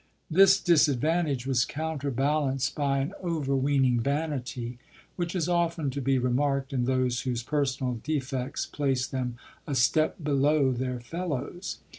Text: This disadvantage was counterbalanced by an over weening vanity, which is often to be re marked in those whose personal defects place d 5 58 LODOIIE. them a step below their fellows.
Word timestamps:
This 0.31 0.59
disadvantage 0.59 1.45
was 1.45 1.63
counterbalanced 1.63 2.73
by 2.73 2.97
an 3.01 3.13
over 3.21 3.55
weening 3.55 3.99
vanity, 3.99 4.79
which 5.15 5.35
is 5.35 5.47
often 5.47 5.91
to 5.91 6.01
be 6.01 6.17
re 6.17 6.31
marked 6.31 6.73
in 6.73 6.85
those 6.85 7.21
whose 7.21 7.43
personal 7.43 8.01
defects 8.03 8.65
place 8.65 9.05
d 9.05 9.11
5 9.11 9.19
58 9.19 9.23
LODOIIE. 9.23 9.35
them 9.35 9.39
a 9.71 9.75
step 9.75 10.15
below 10.23 10.71
their 10.71 10.99
fellows. 10.99 11.77